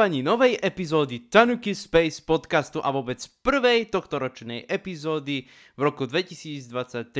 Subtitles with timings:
[0.00, 5.44] počúvaní novej epizódy Tanuki Space podcastu a vôbec prvej tohtoročnej epizódy
[5.76, 7.12] v roku 2023.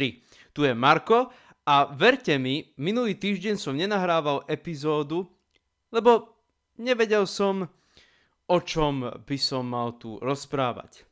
[0.57, 1.29] Tu je Marko
[1.69, 5.29] a verte mi, minulý týždeň som nenahrával epizódu,
[5.93, 6.41] lebo
[6.81, 7.69] nevedel som,
[8.49, 11.05] o čom by som mal tu rozprávať.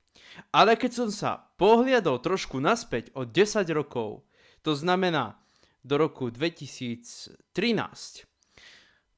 [0.56, 4.24] Ale keď som sa pohliadol trošku naspäť o 10 rokov,
[4.64, 5.36] to znamená
[5.84, 7.44] do roku 2013,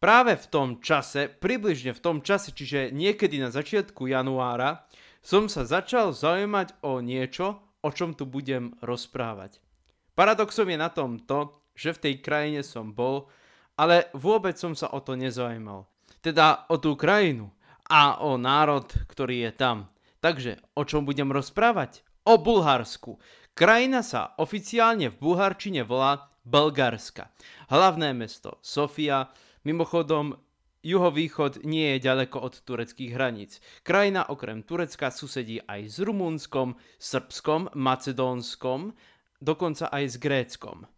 [0.01, 4.89] Práve v tom čase, približne v tom čase, čiže niekedy na začiatku januára,
[5.21, 9.61] som sa začal zaujímať o niečo, o čom tu budem rozprávať.
[10.17, 13.29] Paradoxom je na tom to, že v tej krajine som bol,
[13.77, 15.85] ale vôbec som sa o to nezaujímal.
[16.25, 17.53] Teda o tú krajinu
[17.85, 19.93] a o národ, ktorý je tam.
[20.25, 22.01] Takže o čom budem rozprávať?
[22.25, 23.21] O Bulharsku.
[23.53, 27.29] Krajina sa oficiálne v bulharčine volá Bulgarska.
[27.69, 29.29] Hlavné mesto Sofia,
[29.61, 30.41] Mimochodom,
[30.81, 33.61] juhovýchod nie je ďaleko od tureckých hraníc.
[33.85, 38.97] Krajina okrem Turecka susedí aj s Rumúnskom, Srbskom, Macedónskom,
[39.37, 40.89] dokonca aj s Gréckom.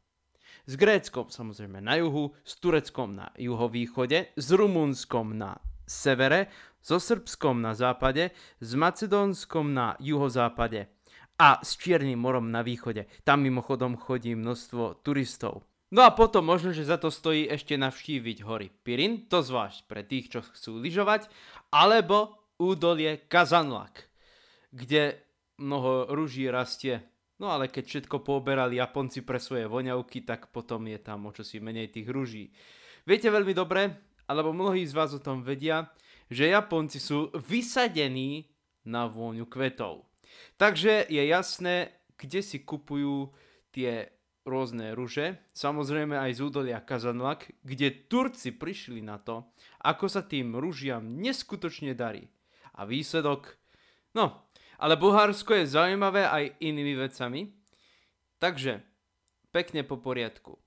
[0.63, 6.47] S Gréckom samozrejme na juhu, s Tureckom na juhovýchode, s Rumúnskom na severe,
[6.79, 8.31] so Srbskom na západe,
[8.63, 10.87] s Macedónskom na juhozápade
[11.35, 13.11] a s Čiernym morom na východe.
[13.27, 15.67] Tam mimochodom chodí množstvo turistov.
[15.93, 20.01] No a potom možno, že za to stojí ešte navštíviť hory Pirin, to zvlášť pre
[20.01, 21.29] tých, čo chcú lyžovať,
[21.69, 24.09] alebo údolie Kazanlak,
[24.73, 25.21] kde
[25.61, 27.05] mnoho ruží rastie.
[27.37, 31.61] No ale keď všetko pooberali Japonci pre svoje voňavky, tak potom je tam o čosi
[31.61, 32.49] menej tých ruží.
[33.05, 33.93] Viete veľmi dobre,
[34.33, 35.93] alebo mnohí z vás o tom vedia,
[36.33, 38.49] že Japonci sú vysadení
[38.89, 40.09] na vôňu kvetov.
[40.57, 43.29] Takže je jasné, kde si kupujú
[43.75, 44.09] tie
[44.43, 49.47] rôzne ruže, samozrejme aj z údolia Kazanlak, kde Turci prišli na to,
[49.83, 52.27] ako sa tým ružiam neskutočne darí.
[52.75, 53.55] A výsledok,
[54.19, 54.49] no,
[54.83, 57.55] ale Bulharsko je zaujímavé aj inými vecami,
[58.43, 58.83] takže
[59.55, 60.59] pekne po poriadku.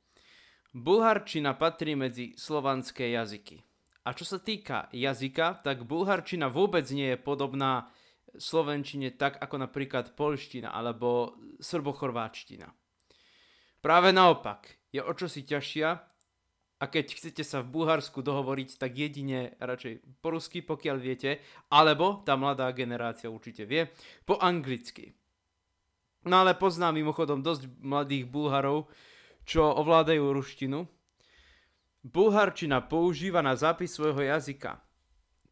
[0.76, 3.64] Bulharčina patrí medzi slovanské jazyky.
[4.06, 7.90] A čo sa týka jazyka, tak bulharčina vôbec nie je podobná
[8.38, 12.70] slovenčine tak ako napríklad polština alebo srbochorváčtina.
[13.86, 15.90] Práve naopak, je o čosi ťažšia
[16.82, 21.38] a keď chcete sa v Bulharsku dohovoriť, tak jedine radšej po rusky, pokiaľ viete,
[21.70, 23.94] alebo tá mladá generácia určite vie,
[24.26, 25.14] po anglicky.
[26.26, 28.90] No ale poznám mimochodom dosť mladých Bulharov,
[29.46, 30.90] čo ovládajú ruštinu.
[32.02, 34.82] Bulharčina používa na zápis svojho jazyka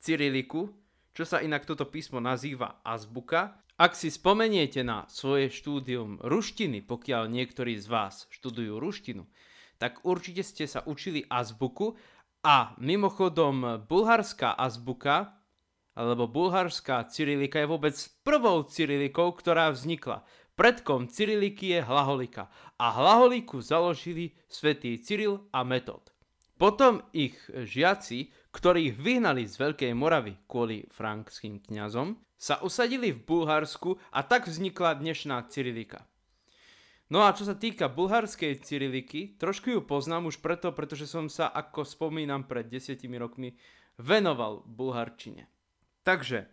[0.02, 0.74] cyriliku,
[1.14, 7.28] čo sa inak toto písmo nazýva azbuka ak si spomeniete na svoje štúdium ruštiny, pokiaľ
[7.28, 9.28] niektorí z vás študujú ruštinu,
[9.76, 12.00] tak určite ste sa učili azbuku
[12.48, 15.36] a mimochodom bulharská azbuka
[16.00, 20.24] alebo bulharská cyrilika je vôbec prvou cyrilikou, ktorá vznikla.
[20.56, 22.48] Predkom cyriliky je hlaholika
[22.80, 26.16] a hlaholiku založili svätý Cyril a Metod.
[26.56, 33.96] Potom ich žiaci, ktorých vyhnali z Veľkej Moravy kvôli frankským kňazom, sa usadili v Bulharsku
[34.12, 36.04] a tak vznikla dnešná Cyrilika.
[37.08, 41.48] No a čo sa týka bulharskej Cyriliky, trošku ju poznám už preto, pretože som sa,
[41.48, 43.56] ako spomínam, pred desiatimi rokmi
[43.96, 45.48] venoval bulharčine.
[46.04, 46.52] Takže,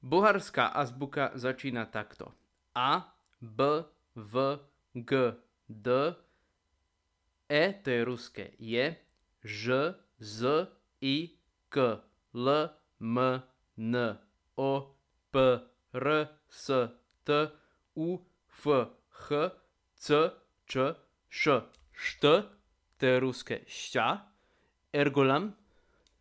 [0.00, 2.32] bulharská azbuka začína takto.
[2.72, 3.12] A,
[3.44, 3.84] B,
[4.16, 4.34] V,
[4.96, 5.36] G,
[5.68, 6.16] D,
[7.50, 8.96] E, to je ruské, je,
[9.44, 9.64] Ž,
[10.16, 10.70] Z,
[11.04, 11.36] I,
[11.68, 11.76] K,
[12.32, 12.46] L,
[13.02, 13.16] M,
[13.76, 13.94] N,
[14.56, 14.99] O,
[15.30, 15.36] P,
[15.94, 16.06] R,
[16.50, 16.66] S,
[17.24, 17.28] T,
[17.96, 18.08] U,
[18.50, 18.62] F,
[19.10, 19.28] H,
[19.96, 20.06] C,
[20.66, 20.72] Č,
[21.30, 21.42] Š,
[21.94, 22.24] Št,
[22.96, 24.08] to je ruské šťa,
[24.92, 25.56] ergolam,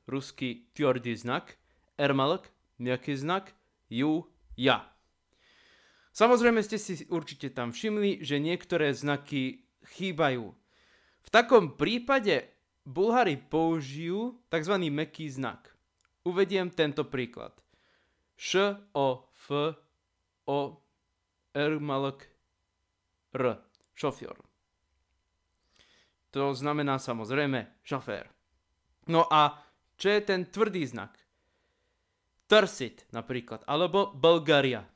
[0.07, 1.55] ruský tvrdý znak,
[1.95, 3.55] ermalk, nejaký znak,
[3.87, 4.27] ju,
[4.59, 4.91] ja.
[6.11, 9.63] Samozrejme ste si určite tam všimli, že niektoré znaky
[9.95, 10.51] chýbajú.
[11.23, 12.51] V takom prípade
[12.83, 14.75] Bulhári použijú tzv.
[14.89, 15.71] meký znak.
[16.25, 17.55] Uvediem tento príklad.
[18.39, 19.75] Š, O, F,
[20.47, 20.59] O,
[21.53, 22.23] R, malk,
[23.35, 23.59] R.
[23.91, 24.39] Šofior.
[26.31, 28.31] To znamená samozrejme šofér.
[29.11, 29.59] No a
[29.99, 31.19] čo je ten tvrdý znak?
[32.47, 34.87] Trsit napríklad, alebo Bulgaria.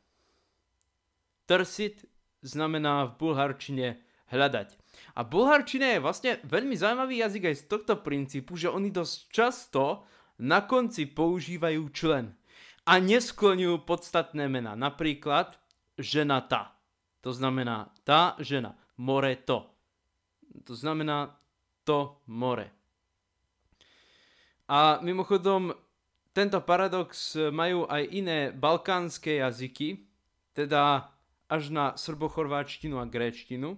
[1.44, 2.08] Trsit
[2.48, 4.00] znamená v bulharčine
[4.32, 4.80] hľadať.
[5.20, 10.08] A bulharčina je vlastne veľmi zaujímavý jazyk aj z tohto princípu, že oni dosť často
[10.40, 12.32] na konci používajú člen
[12.84, 14.76] a neskloňujú podstatné mená.
[14.76, 15.56] Napríklad
[15.96, 16.76] žena tá.
[17.24, 18.76] To znamená tá žena.
[19.00, 19.72] More to.
[20.68, 21.34] To znamená
[21.88, 22.68] to more.
[24.68, 25.76] A mimochodom,
[26.34, 30.04] tento paradox majú aj iné balkánske jazyky,
[30.56, 31.14] teda
[31.48, 33.78] až na srbochorváčtinu a gréčtinu.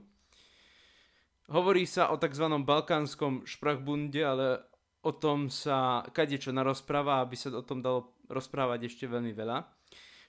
[1.46, 2.46] Hovorí sa o tzv.
[2.48, 4.66] balkánskom šprachbunde, ale
[5.06, 9.62] o tom sa kadečo narozpráva, aby sa o tom dalo rozprávať ešte veľmi veľa.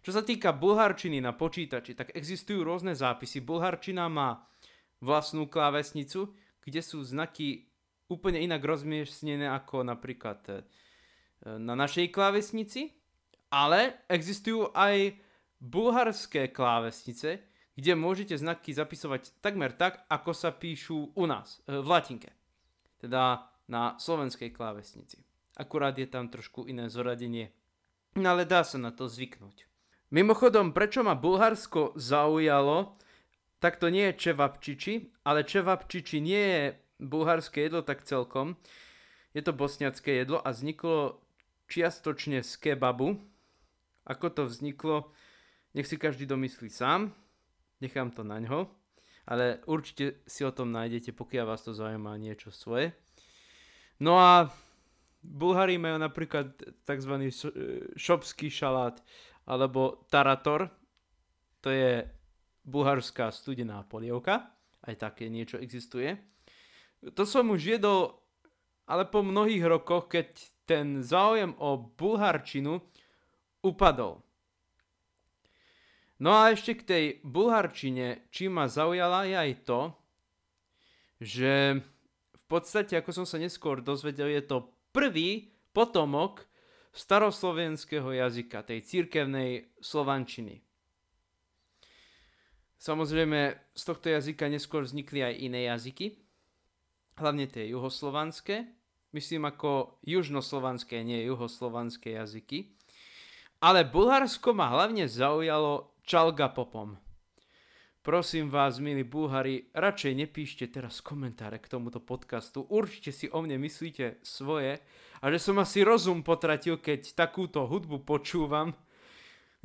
[0.05, 3.43] Čo sa týka bulharčiny na počítači, tak existujú rôzne zápisy.
[3.43, 4.45] Bulharčina má
[5.01, 6.31] vlastnú klávesnicu,
[6.63, 7.67] kde sú znaky
[8.07, 10.55] úplne inak rozmiestnené ako napríklad e,
[11.59, 12.95] na našej klávesnici,
[13.51, 15.19] ale existujú aj
[15.59, 17.43] bulharské klávesnice,
[17.75, 22.31] kde môžete znaky zapisovať takmer tak, ako sa píšu u nás, e, v latinke.
[23.03, 25.23] Teda na slovenskej klávesnici.
[25.57, 27.51] Akurát je tam trošku iné zoradenie.
[28.17, 29.67] No ale dá sa na to zvyknúť.
[30.15, 32.95] Mimochodom, prečo ma Bulharsko zaujalo,
[33.59, 34.95] tak to nie je čevapčiči,
[35.27, 36.63] ale čevapčiči nie je
[37.03, 38.55] bulharské jedlo tak celkom.
[39.35, 41.21] Je to bosniacké jedlo a vzniklo
[41.67, 43.19] čiastočne z kebabu.
[44.07, 45.11] Ako to vzniklo,
[45.75, 47.11] nech si každý domyslí sám.
[47.83, 48.71] Nechám to na ňo.
[49.27, 52.95] Ale určite si o tom nájdete, pokiaľ vás to zaujíma niečo svoje.
[54.01, 54.53] No a
[55.27, 56.55] Bulhári majú napríklad
[56.87, 57.15] tzv.
[57.97, 59.01] šopský šalát
[59.49, 60.71] alebo tarator.
[61.65, 62.07] To je
[62.63, 64.53] bulharská studená polievka.
[64.87, 66.15] Aj také niečo existuje.
[67.03, 68.15] To som už jedol,
[68.87, 70.29] ale po mnohých rokoch, keď
[70.67, 72.83] ten záujem o bulharčinu
[73.63, 74.23] upadol.
[76.17, 79.81] No a ešte k tej bulharčine, čím ma zaujala je aj to,
[81.21, 81.53] že
[82.47, 86.47] podstate, ako som sa neskôr dozvedel, je to prvý potomok
[86.97, 90.65] staroslovenského jazyka, tej církevnej slovančiny.
[92.81, 96.17] Samozrejme, z tohto jazyka neskôr vznikli aj iné jazyky,
[97.21, 98.69] hlavne tie juhoslovanské,
[99.13, 102.73] myslím ako južnoslovanské, nie juhoslovanské jazyky.
[103.65, 107.01] Ale Bulharsko ma hlavne zaujalo Čalga popom.
[108.07, 112.63] Prosím vás, milí Búhari, radšej nepíšte teraz komentáre k tomuto podcastu.
[112.63, 114.79] Určite si o mne myslíte svoje
[115.19, 118.79] a že som asi rozum potratil, keď takúto hudbu počúvam.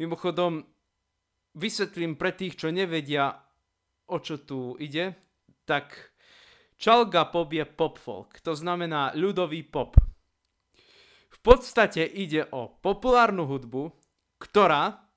[0.02, 0.66] Mimochodom,
[1.54, 3.30] vysvetlím pre tých, čo nevedia,
[4.10, 5.14] o čo tu ide,
[5.70, 6.18] tak
[6.82, 10.02] Čalga pop je pop folk, to znamená ľudový pop.
[11.30, 13.94] V podstate ide o populárnu hudbu,
[14.42, 15.11] ktorá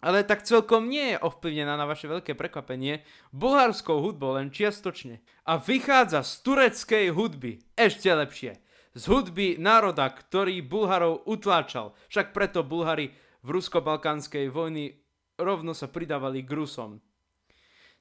[0.00, 3.04] ale tak celkom nie je ovplyvnená na vaše veľké prekvapenie
[3.36, 5.20] bulharskou hudbou len čiastočne.
[5.44, 8.58] A vychádza z tureckej hudby, ešte lepšie.
[8.96, 11.94] Z hudby národa, ktorý Bulharov utláčal.
[12.10, 13.14] Však preto Bulhari
[13.44, 14.98] v rusko-balkánskej vojny
[15.38, 16.98] rovno sa pridávali k Rusom.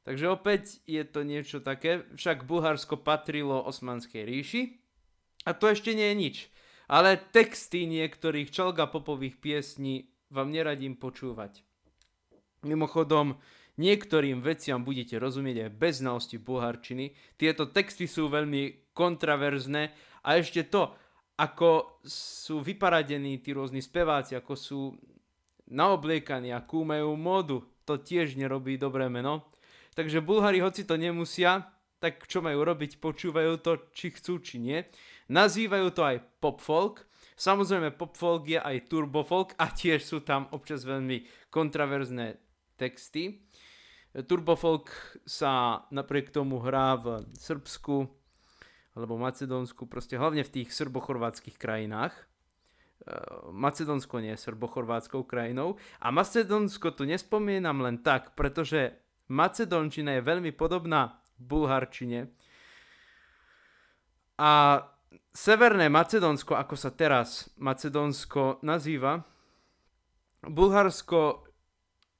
[0.08, 4.62] Takže opäť je to niečo také, však Bulharsko patrilo Osmanskej ríši.
[5.46, 6.36] A to ešte nie je nič.
[6.90, 11.69] Ale texty niektorých Čalga popových piesní vám neradím počúvať.
[12.66, 13.40] Mimochodom,
[13.80, 17.16] niektorým veciam budete rozumieť aj bez znalosti bulharčiny.
[17.40, 19.84] Tieto texty sú veľmi kontraverzné
[20.28, 20.92] a ešte to,
[21.40, 24.80] ako sú vyparadení tí rôzni speváci, ako sú
[25.72, 29.48] naobliekaní, akú majú módu, to tiež nerobí dobré meno.
[29.96, 31.72] Takže Bulhári, hoci to nemusia,
[32.04, 33.00] tak čo majú robiť?
[33.00, 34.84] Počúvajú to, či chcú, či nie.
[35.32, 37.08] Nazývajú to aj pop folk.
[37.40, 42.49] Samozrejme, pop folk je aj turbo folk a tiež sú tam občas veľmi kontraverzné
[42.80, 43.44] texty.
[44.16, 44.90] Turbofolk
[45.28, 48.08] sa napriek tomu hrá v Srbsku
[48.96, 52.16] alebo Macedónsku, proste hlavne v tých srbochorvátskych krajinách.
[52.16, 52.24] E,
[53.54, 58.98] Macedónsko nie je srbochorvátskou krajinou a Macedónsko tu nespomínam len tak, pretože
[59.30, 62.34] Macedónčina je veľmi podobná bulharčine
[64.40, 64.80] a
[65.36, 69.20] Severné Macedónsko, ako sa teraz Macedónsko nazýva,
[70.48, 71.49] Bulharsko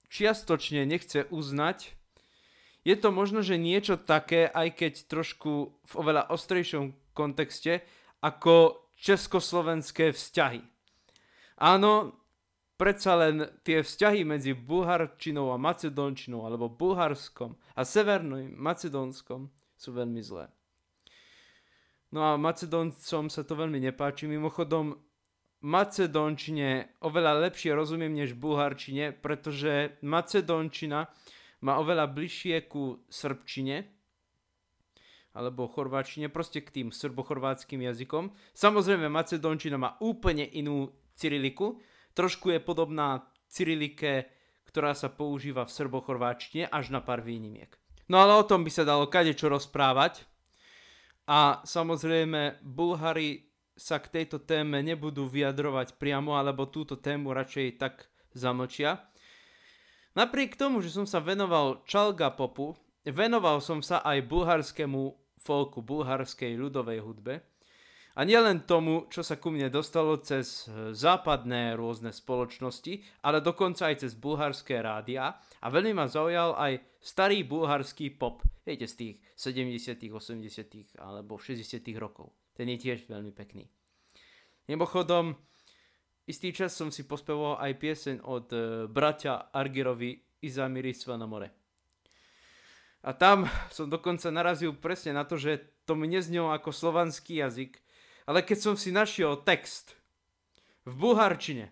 [0.10, 1.96] čiastočne nechce uznať.
[2.84, 7.86] Je to možno, že niečo také, aj keď trošku v oveľa ostrejšom kontexte,
[8.20, 10.66] ako československé vzťahy.
[11.60, 12.16] Áno,
[12.80, 20.24] predsa len tie vzťahy medzi Bulharčinou a Macedónčinou, alebo Bulharskom a Severným Macedónskom sú veľmi
[20.24, 20.48] zlé.
[22.10, 24.26] No a Macedóncom sa to veľmi nepáči.
[24.26, 24.98] Mimochodom,
[25.60, 31.12] macedónčine oveľa lepšie rozumiem než bulharčine, pretože macedónčina
[31.60, 33.88] má oveľa bližšie ku srbčine
[35.36, 38.34] alebo chorváčine, proste k tým srbochorvátským jazykom.
[38.52, 41.80] Samozrejme, macedónčina má úplne inú cyriliku,
[42.18, 44.26] trošku je podobná cyrilike,
[44.66, 47.72] ktorá sa používa v srbochorváčine až na pár výnimiek.
[48.10, 50.26] No ale o tom by sa dalo kadečo rozprávať.
[51.30, 53.49] A samozrejme, Bulhari
[53.80, 59.08] sa k tejto téme nebudú vyjadrovať priamo, alebo túto tému radšej tak zamlčia.
[60.20, 62.76] Napriek tomu, že som sa venoval čalga popu,
[63.08, 67.40] venoval som sa aj bulharskému folku, bulharskej ľudovej hudbe.
[68.20, 73.88] A nielen tomu, čo sa ku mne dostalo cez e, západné rôzne spoločnosti, ale dokonca
[73.88, 75.40] aj cez bulharské rádia.
[75.64, 81.00] A veľmi ma zaujal aj starý bulharský pop, viete, z tých 70., 80.
[81.00, 81.80] alebo 60.
[81.96, 82.36] rokov.
[82.60, 83.72] Ten je tiež veľmi pekný.
[84.68, 85.32] Mimochodom,
[86.28, 88.62] istý čas som si pospevoval aj pieseň od uh,
[88.92, 91.56] bratia Argirovi Izamirisva na more.
[93.00, 97.80] A tam som dokonca narazil presne na to, že to mi neznelo ako slovanský jazyk,
[98.28, 99.96] ale keď som si našiel text
[100.84, 101.72] v bulharčine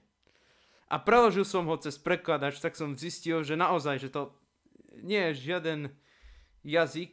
[0.88, 4.32] a preložil som ho cez prekladač, tak som zistil, že naozaj, že to
[5.03, 5.91] nie je žiaden
[6.63, 7.12] jazyk,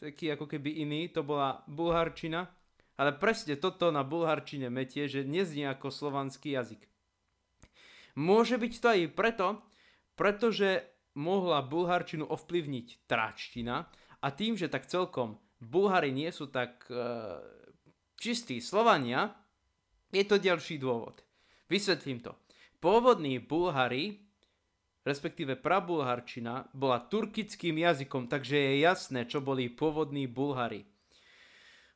[0.00, 2.48] taký ako keby iný, to bola bulharčina,
[2.96, 6.84] ale presne toto na bulharčine metie, že neznie ako slovanský jazyk.
[8.18, 9.46] Môže byť to aj preto,
[10.14, 10.84] pretože
[11.16, 13.88] mohla bulharčinu ovplyvniť tráčtina
[14.20, 16.98] a tým, že tak celkom Bulhári nie sú tak e,
[18.18, 19.30] čistí Slovania,
[20.10, 21.22] je to ďalší dôvod.
[21.70, 22.34] Vysvetlím to.
[22.82, 24.26] Pôvodní Bulhári,
[25.06, 30.82] respektíve prabulharčina, bola turkickým jazykom, takže je jasné, čo boli pôvodní Bulhári.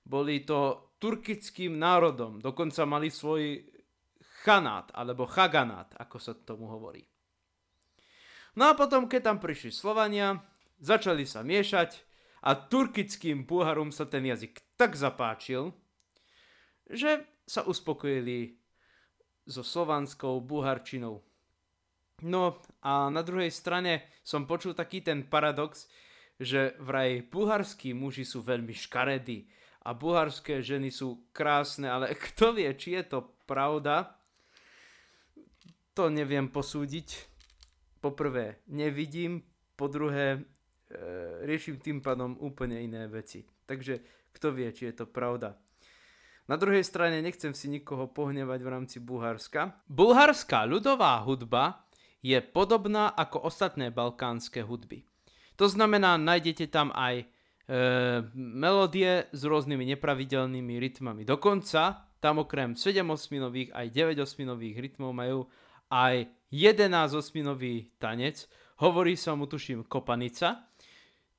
[0.07, 2.43] Boli to turkickým národom.
[2.43, 3.63] Dokonca mali svoj
[4.43, 7.07] chanát, alebo chaganát, ako sa tomu hovorí.
[8.59, 10.43] No a potom, keď tam prišli Slovania,
[10.83, 12.03] začali sa miešať
[12.43, 15.71] a turkickým Bulharom sa ten jazyk tak zapáčil,
[16.91, 18.59] že sa uspokojili
[19.47, 21.23] so slovanskou bulharčinou.
[22.27, 25.87] No a na druhej strane som počul taký ten paradox,
[26.43, 29.47] že vraj bulharskí muži sú veľmi škaredí
[29.87, 34.19] a bulharské ženy sú krásne, ale kto vie, či je to pravda,
[35.95, 37.31] to neviem posúdiť.
[38.03, 39.41] Poprvé, nevidím,
[39.79, 40.99] po druhé, e,
[41.47, 43.47] riešim tým pádom úplne iné veci.
[43.65, 45.57] Takže kto vie, či je to pravda.
[46.47, 49.83] Na druhej strane nechcem si nikoho pohnevať v rámci Bulharska.
[49.91, 51.89] Bulharská ľudová hudba
[52.23, 55.03] je podobná ako ostatné balkánske hudby.
[55.59, 57.27] To znamená, nájdete tam aj
[58.35, 61.27] melódie s rôznymi nepravidelnými rytmami.
[61.27, 65.51] Dokonca tam okrem 7-osminových aj 9-osminových rytmov majú
[65.91, 68.47] aj 11-osminový tanec.
[68.83, 70.69] Hovorí sa mu, tuším, kopanica.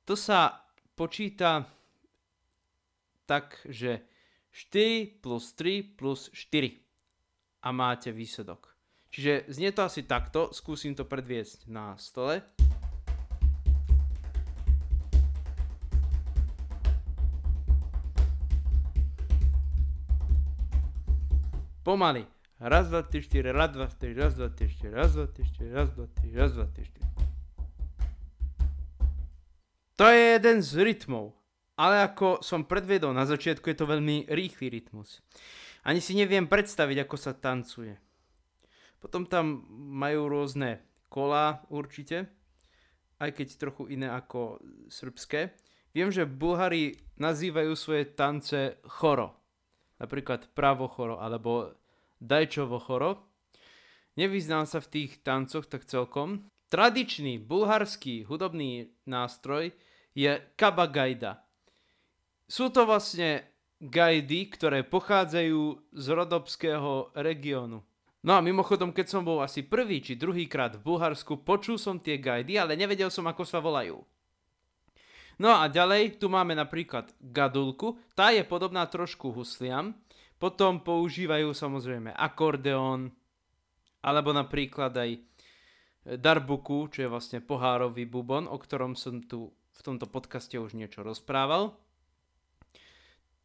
[0.04, 1.68] To sa počíta
[3.28, 4.04] tak, že
[4.52, 8.72] 4 plus 3 plus 4 a máte výsledok.
[9.08, 12.57] Čiže znie to asi takto, skúsim to predviesť na stole.
[21.88, 22.28] Pomaly.
[22.60, 25.72] Raz, dva, tri, štyri, raz, dva, tri, raz, dva, tri, štyri, raz, dva, tri, štyri,
[25.72, 27.06] raz, dva, tri, raz, dva, tri, štyri.
[29.96, 31.32] To je jeden z rytmov.
[31.80, 35.24] Ale ako som predviedol na začiatku, je to veľmi rýchly rytmus.
[35.80, 37.96] Ani si neviem predstaviť, ako sa tancuje.
[39.00, 42.28] Potom tam majú rôzne kola určite,
[43.16, 44.60] aj keď trochu iné ako
[44.92, 45.56] srbské.
[45.96, 49.38] Viem, že Bulhári nazývajú svoje tance choro
[49.98, 51.74] napríklad pravochoro alebo
[52.18, 53.22] dajčovo choro.
[54.18, 56.50] Nevyznám sa v tých tancoch tak celkom.
[56.68, 59.70] Tradičný bulharský hudobný nástroj
[60.12, 61.38] je kabagajda.
[62.50, 63.46] Sú to vlastne
[63.78, 67.86] gajdy, ktoré pochádzajú z rodobského regiónu.
[68.26, 72.02] No a mimochodom, keď som bol asi prvý či druhý krát v Bulharsku, počul som
[72.02, 74.02] tie gajdy, ale nevedel som, ako sa volajú.
[75.38, 79.94] No a ďalej tu máme napríklad gadulku, tá je podobná trošku husliam,
[80.38, 83.14] potom používajú samozrejme akordeón,
[84.02, 85.10] alebo napríklad aj
[86.18, 91.06] darbuku, čo je vlastne pohárový bubon, o ktorom som tu v tomto podcaste už niečo
[91.06, 91.76] rozprával.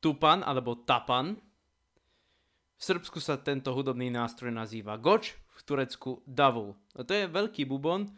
[0.02, 1.38] Tupan alebo tapan.
[2.74, 6.74] V Srbsku sa tento hudobný nástroj nazýva goč, v Turecku davul.
[6.98, 8.10] A to je veľký bubon,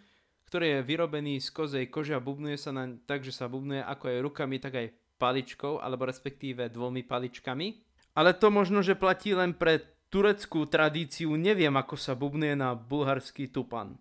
[0.55, 4.07] ktorý je vyrobený z kozej kože a bubnuje sa naň tak, že sa bubnuje ako
[4.07, 4.87] aj rukami, tak aj
[5.19, 7.83] paličkou, alebo respektíve dvomi paličkami.
[8.15, 13.51] Ale to možno, že platí len pre tureckú tradíciu, neviem ako sa bubnuje na bulharský
[13.51, 13.99] tupan.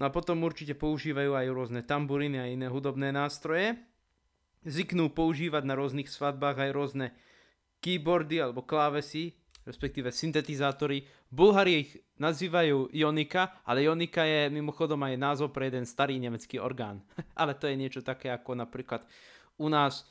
[0.00, 3.76] No a potom určite používajú aj rôzne tamburiny a iné hudobné nástroje.
[4.64, 7.06] Zvyknú používať na rôznych svadbách aj rôzne
[7.84, 11.08] keyboardy alebo klávesy, respektíve syntetizátory.
[11.32, 11.90] Bulhári ich
[12.20, 17.00] nazývajú Ionika, ale Ionika je mimochodom aj názov pre jeden starý nemecký orgán.
[17.40, 19.04] ale to je niečo také ako napríklad
[19.58, 20.04] u nás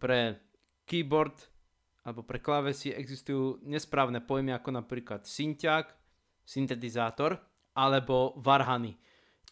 [0.00, 0.40] pre
[0.88, 1.36] keyboard
[2.08, 5.92] alebo pre klávesy existujú nesprávne pojmy ako napríklad synťák,
[6.48, 7.36] syntetizátor
[7.76, 8.96] alebo varhany.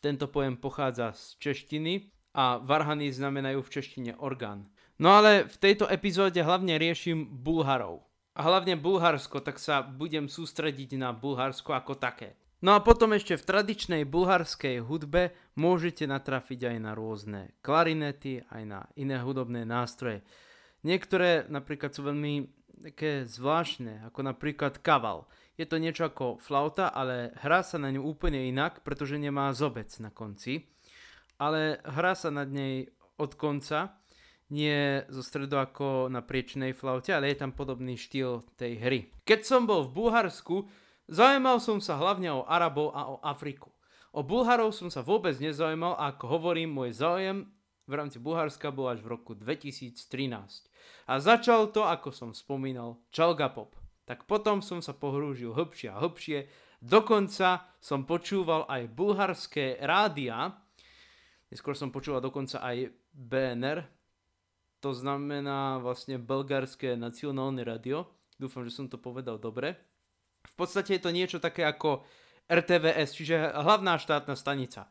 [0.01, 4.69] Tento pojem pochádza z češtiny a varhany znamenajú v češtine orgán.
[4.97, 8.05] No ale v tejto epizóde hlavne riešim Bulharov.
[8.37, 12.37] A hlavne Bulharsko, tak sa budem sústrediť na Bulharsko ako také.
[12.61, 18.63] No a potom ešte v tradičnej bulharskej hudbe môžete natrafiť aj na rôzne klarinety, aj
[18.65, 20.25] na iné hudobné nástroje.
[20.81, 22.49] Niektoré napríklad sú veľmi
[22.93, 25.29] také zvláštne, ako napríklad kaval.
[25.57, 29.89] Je to niečo ako flauta, ale hrá sa na ňu úplne inak, pretože nemá zobec
[30.01, 30.69] na konci.
[31.37, 34.01] Ale hrá sa nad nej od konca,
[34.51, 39.01] nie zo stredu ako na priečnej flaute, ale je tam podobný štýl tej hry.
[39.27, 40.71] Keď som bol v Bulharsku,
[41.11, 43.75] zaujímal som sa hlavne o Arabov a o Afriku.
[44.17, 47.45] O Bulharov som sa vôbec nezaujímal a ako hovorím, môj záujem
[47.87, 49.95] v rámci Bulharska bol až v roku 2013.
[51.07, 53.77] A začal to, ako som spomínal, Čalga Pop
[54.07, 56.47] tak potom som sa pohrúžil hlbšie a hlbšie.
[56.79, 60.55] Dokonca som počúval aj bulharské rádia,
[61.51, 63.83] neskôr som počúval dokonca aj BNR,
[64.87, 68.07] to znamená vlastne Bulgarské nacionálne radio.
[68.39, 69.75] Dúfam, že som to povedal dobre.
[70.47, 72.07] V podstate je to niečo také ako
[72.47, 74.87] RTVS, čiže hlavná štátna stanica.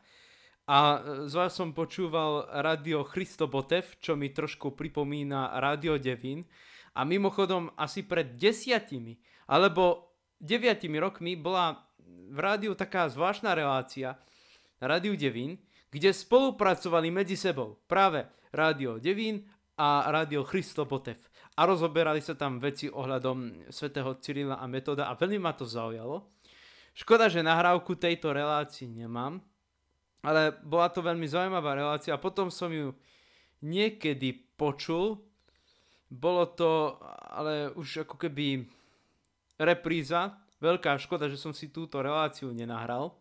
[0.68, 1.00] A
[1.32, 6.44] zvlášť som počúval radio Christobotev, čo mi trošku pripomína Radio Devin.
[6.92, 9.16] A mimochodom asi pred desiatimi
[9.48, 11.72] alebo deviatimi rokmi bola
[12.04, 14.20] v rádiu taká zvláštna relácia
[14.76, 15.56] na Rádiu Devín,
[15.88, 21.20] kde spolupracovali medzi sebou práve Rádio Devín a Rádio Christobotev.
[21.56, 26.32] A rozoberali sa tam veci ohľadom svätého Cyrila a Metoda a veľmi ma to zaujalo.
[26.96, 29.40] Škoda, že nahrávku tejto relácii nemám,
[30.24, 32.96] ale bola to veľmi zaujímavá relácia a potom som ju
[33.60, 35.20] niekedy počul
[36.06, 37.02] bolo to
[37.34, 38.62] ale už ako keby
[39.58, 40.38] repríza.
[40.56, 43.12] Veľká škoda, že som si túto reláciu nenahral.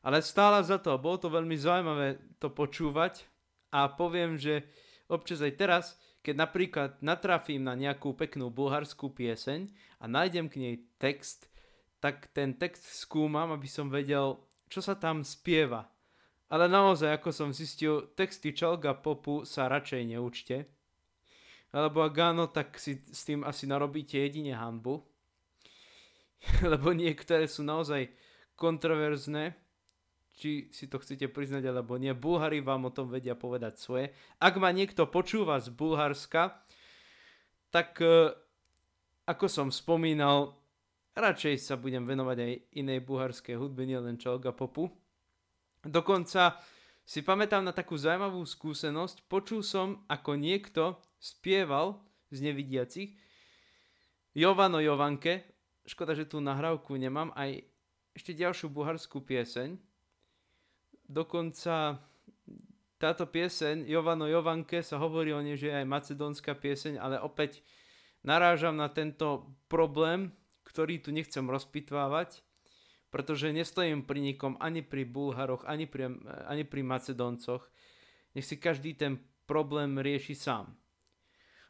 [0.00, 0.94] Ale stála za to.
[0.96, 3.26] Bolo to veľmi zaujímavé to počúvať.
[3.74, 4.64] A poviem, že
[5.10, 5.84] občas aj teraz,
[6.22, 9.70] keď napríklad natrafím na nejakú peknú bulharskú pieseň
[10.02, 11.46] a nájdem k nej text,
[12.02, 15.86] tak ten text skúmam, aby som vedel, čo sa tam spieva.
[16.46, 20.70] Ale naozaj, ako som zistil, texty Čalga Popu sa radšej neučte,
[21.74, 25.02] alebo ak áno, tak si s tým asi narobíte jedine hanbu.
[26.72, 28.08] Lebo niektoré sú naozaj
[28.54, 29.52] kontroverzné,
[30.36, 32.12] či si to chcete priznať alebo nie.
[32.12, 34.12] Bulhári vám o tom vedia povedať svoje.
[34.36, 36.60] Ak ma niekto počúva z Bulharska,
[37.72, 38.36] tak e,
[39.24, 40.60] ako som spomínal,
[41.16, 44.92] radšej sa budem venovať aj inej bulharskej hudbe, nielen čelga popu.
[45.80, 46.60] Dokonca
[47.06, 49.24] si pamätám na takú zaujímavú skúsenosť.
[49.30, 53.16] Počul som, ako niekto spieval z nevidiacich
[54.36, 55.48] Jovano Jovanke,
[55.88, 57.64] škoda, že tú nahrávku nemám, aj
[58.12, 59.80] ešte ďalšiu buharskú pieseň.
[61.06, 62.02] Dokonca
[62.98, 67.62] táto pieseň Jovano Jovanke sa hovorí o nej, že je aj macedónska pieseň, ale opäť
[68.26, 70.34] narážam na tento problém,
[70.66, 72.42] ktorý tu nechcem rozpitvávať,
[73.14, 76.10] pretože nestojím pri nikom, ani pri Bulharoch, ani pri,
[76.50, 77.62] ani pri Macedóncoch.
[78.34, 80.74] Nech si každý ten problém rieši sám.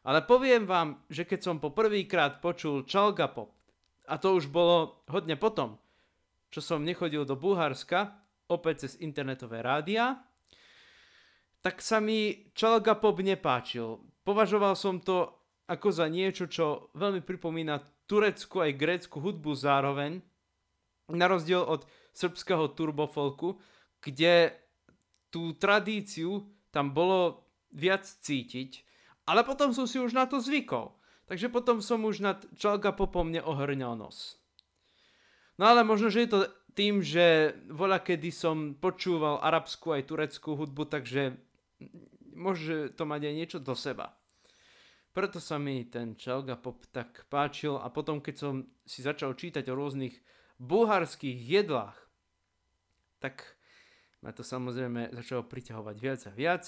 [0.07, 3.53] Ale poviem vám, že keď som po prvýkrát počul Čalga Pop,
[4.07, 5.83] a to už bolo hodne potom,
[6.49, 10.23] čo som nechodil do Bulharska, opäť cez internetové rádia,
[11.61, 13.99] tak sa mi Čalga Pop nepáčil.
[14.23, 15.35] Považoval som to
[15.67, 20.23] ako za niečo, čo veľmi pripomína tureckú aj grécku hudbu zároveň,
[21.11, 23.59] na rozdiel od srbského turbofolku,
[23.99, 24.55] kde
[25.31, 28.87] tú tradíciu tam bolo viac cítiť
[29.27, 30.95] ale potom som si už na to zvykol.
[31.27, 34.39] Takže potom som už nad Čalga Popom neohrňal nos.
[35.59, 36.39] No ale možno, že je to
[36.77, 41.33] tým, že voľa kedy som počúval arabskú aj tureckú hudbu, takže
[42.37, 44.13] môže to mať aj niečo do seba.
[45.17, 49.65] Preto sa mi ten Čalga Pop tak páčil a potom keď som si začal čítať
[49.73, 50.13] o rôznych
[50.61, 51.97] bulharských jedlách,
[53.25, 53.57] tak
[54.21, 56.65] ma to samozrejme začalo priťahovať viac a viac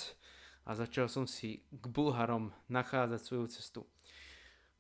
[0.64, 3.81] a začal som si k Bulharom nachádzať svoju cestu.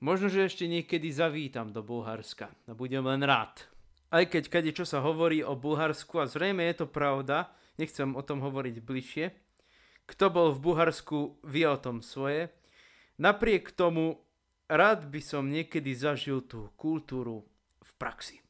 [0.00, 3.68] Možno, že ešte niekedy zavítam do Bulharska a budem len rád.
[4.08, 8.22] Aj keď kade čo sa hovorí o Bulharsku a zrejme je to pravda, nechcem o
[8.24, 9.26] tom hovoriť bližšie.
[10.08, 12.48] Kto bol v Bulharsku, vie o tom svoje.
[13.20, 14.24] Napriek tomu
[14.64, 17.44] rád by som niekedy zažil tú kultúru
[17.84, 18.40] v praxi.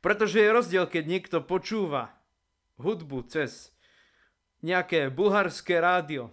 [0.00, 2.16] Pretože je rozdiel, keď niekto počúva
[2.80, 3.74] hudbu cez
[4.62, 6.30] nejaké bulharské rádio,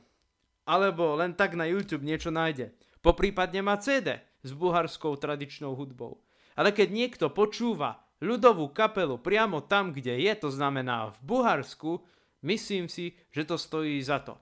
[0.66, 2.74] alebo len tak na YouTube niečo nájde.
[3.02, 6.22] Poprípadne má CD s bulharskou tradičnou hudbou.
[6.58, 12.02] Ale keď niekto počúva ľudovú kapelu priamo tam, kde je, to znamená v Bulharsku,
[12.42, 14.36] myslím si, že to stojí za to.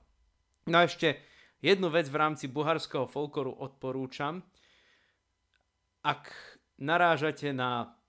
[0.72, 1.20] No a ešte
[1.60, 4.40] jednu vec v rámci bulharského folkloru odporúčam.
[6.04, 6.32] Ak
[6.80, 8.00] narážate na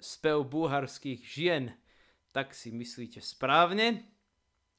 [0.00, 1.72] spev bulharských žien,
[2.32, 4.04] tak si myslíte správne.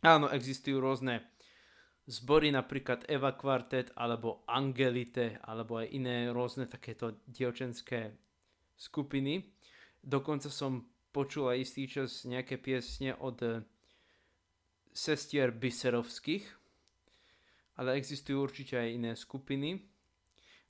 [0.05, 1.25] Áno, existujú rôzne
[2.05, 8.13] zbory, napríklad Eva Quartet, alebo Angelite, alebo aj iné rôzne takéto dievčenské
[8.77, 9.54] skupiny.
[10.05, 13.65] Dokonca som počul aj istý čas nejaké piesne od eh,
[14.93, 16.45] sestier Biserovských,
[17.81, 19.81] ale existujú určite aj iné skupiny.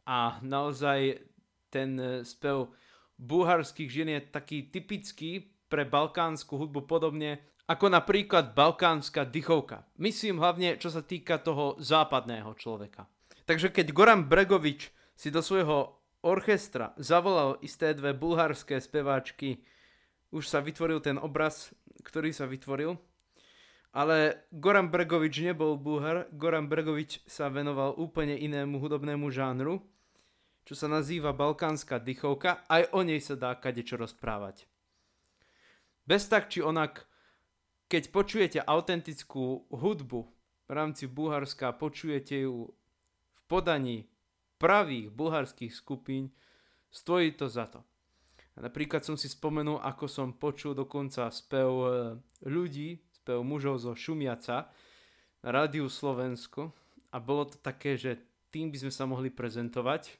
[0.08, 1.20] A naozaj
[1.68, 2.72] ten eh, spev
[3.20, 9.90] bulharských žien je taký typický pre balkánsku hudbu podobne ako napríklad balkánska dychovka.
[9.98, 13.10] Myslím hlavne, čo sa týka toho západného človeka.
[13.50, 19.62] Takže keď Goran Bregovič si do svojho orchestra zavolal isté dve bulharské speváčky,
[20.34, 21.70] už sa vytvoril ten obraz,
[22.02, 22.98] ktorý sa vytvoril.
[23.96, 29.80] Ale Goran Bregovič nebol Bulhar, Goran Bregovič sa venoval úplne inému hudobnému žánru,
[30.68, 34.68] čo sa nazýva balkánska dychovka, aj o nej sa dá kadečo rozprávať.
[36.04, 37.08] Bez tak či onak
[37.86, 40.20] keď počujete autentickú hudbu
[40.66, 42.74] v rámci Bulharska, počujete ju
[43.38, 44.10] v podaní
[44.58, 46.32] pravých bulharských skupín,
[46.92, 47.84] stojí to za to.
[48.56, 51.88] Napríklad som si spomenul, ako som počul dokonca spev e,
[52.48, 54.72] ľudí, spev mužov zo Šumiaca
[55.44, 56.72] na Rádiu Slovensko
[57.12, 58.16] a bolo to také, že
[58.56, 60.16] tým by sme sa mohli prezentovať.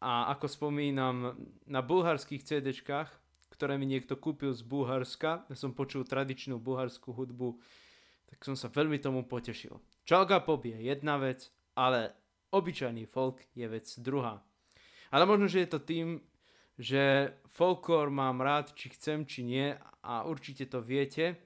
[0.00, 1.36] A ako spomínam,
[1.68, 3.22] na bulharských CDčkách
[3.62, 7.62] ktoré mi niekto kúpil z Bulharska, ja som počul tradičnú bulharskú hudbu,
[8.26, 9.78] tak som sa veľmi tomu potešil.
[10.02, 11.46] Čalga pop je jedna vec,
[11.76, 12.10] ale
[12.52, 14.44] obyčajný folk je vec druhá.
[15.12, 16.20] Ale možno, že je to tým,
[16.76, 21.36] že folklór mám rád, či chcem, či nie a určite to viete.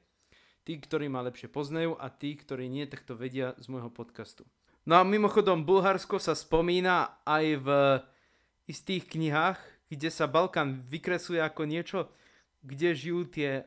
[0.67, 4.43] Tí, ktorí ma lepšie poznajú a tí, ktorí nie, tak to vedia z môjho podcastu.
[4.87, 7.69] No a mimochodom, Bulharsko sa spomína aj v
[8.67, 9.59] istých knihách,
[9.91, 11.99] kde sa Balkán vykresuje ako niečo,
[12.67, 13.67] kde žijú tie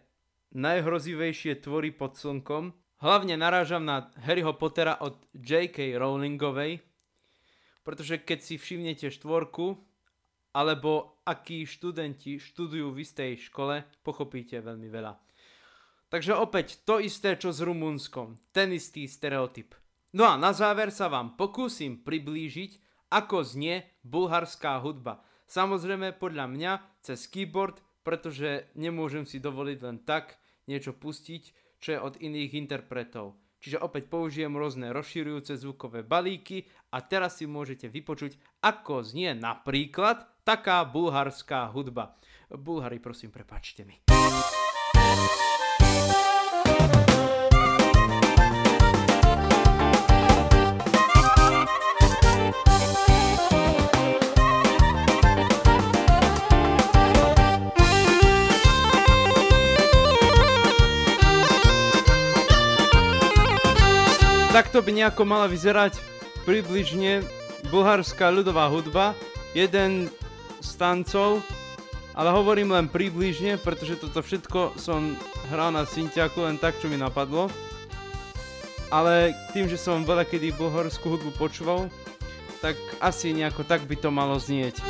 [0.55, 2.75] najhrozivejšie tvory pod slnkom.
[2.99, 5.95] Hlavne narážam na Harryho Pottera od J.K.
[5.95, 6.83] Rowlingovej,
[7.83, 9.79] pretože keď si všimnete štvorku,
[10.53, 15.13] alebo akí študenti študujú v istej škole, pochopíte veľmi veľa.
[16.09, 18.33] Takže opäť to isté, čo s Rumunskom.
[18.49, 19.77] Ten istý stereotyp.
[20.17, 22.81] No a na záver sa vám pokúsim priblížiť,
[23.13, 25.21] ako znie bulharská hudba.
[25.45, 26.71] Samozrejme podľa mňa
[27.05, 33.37] cez keyboard, pretože nemôžem si dovoliť len tak niečo pustiť, čo je od iných interpretov.
[33.59, 36.63] Čiže opäť použijem rôzne rozširujúce zvukové balíky
[36.95, 42.15] a teraz si môžete vypočuť, ako znie napríklad taká bulharská hudba.
[42.49, 43.99] Bulhari, prosím, prepačte mi.
[64.59, 65.95] Takto by nejako mala vyzerať
[66.43, 67.23] približne
[67.71, 69.15] bulharská ľudová hudba.
[69.55, 70.11] Jeden
[70.59, 71.39] z tancov,
[72.11, 75.15] ale hovorím len približne, pretože toto všetko som
[75.47, 77.47] hral na syntiaku len tak, čo mi napadlo.
[78.91, 81.87] Ale tým, že som veľa kedy bulharskú hudbu počúval,
[82.59, 84.83] tak asi nejako tak by to malo znieť.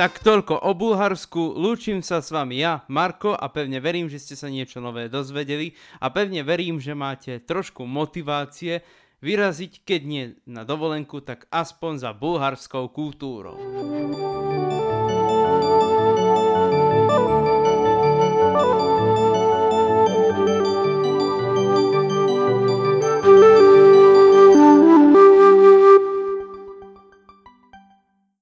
[0.00, 4.32] Tak toľko o Bulharsku, lúčim sa s vami ja, Marko, a pevne verím, že ste
[4.32, 8.80] sa niečo nové dozvedeli a pevne verím, že máte trošku motivácie
[9.20, 13.60] vyraziť, keď nie na dovolenku, tak aspoň za bulharskou kultúrou.